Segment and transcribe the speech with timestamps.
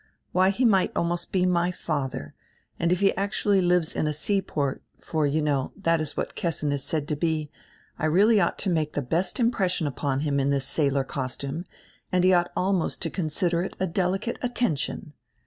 [0.31, 2.31] Why he might almost be my fatiier;
[2.79, 6.71] and if he actually lives in a seaport, for, you know, diat is what Kessin
[6.71, 7.51] is said to be,
[7.99, 11.65] I really ought to make die best impression upon him in this sailor costume,
[12.11, 15.13] and he ought almost to consider it a delicate attention.